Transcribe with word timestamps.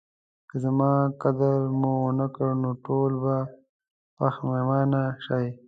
که 0.49 0.55
زما 0.63 0.91
قدر 1.21 1.59
مو 1.79 1.91
ونکړ 2.05 2.49
نو 2.61 2.71
ټول 2.85 3.11
به 3.23 3.35
پخیمانه 4.17 5.03
شئ 5.25 5.47